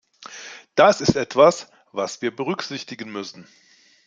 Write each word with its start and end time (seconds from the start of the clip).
Das 0.73 0.99
ist 0.99 1.15
etwas, 1.15 1.69
was 1.91 2.23
wir 2.23 2.35
berücksichtigen 2.35 3.11
müssen. 3.11 3.47